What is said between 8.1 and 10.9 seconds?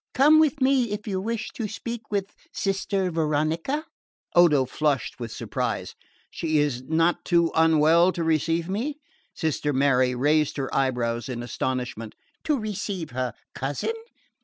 to receive me?" Sister Mary raised her